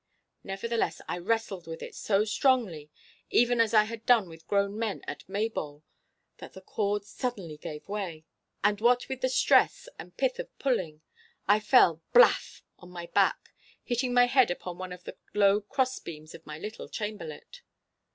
[0.43, 2.89] Nevertheless I wrestled with it so strongly,
[3.29, 5.83] even as I had done with grown men at Maybole,
[6.39, 8.25] that the cord suddenly gave way.
[8.63, 11.01] And what with the stress and pith of pulling,
[11.47, 13.53] I fell blaff on my back,
[13.83, 17.61] hitting my head upon one of the low cross beams of my little chamberlet.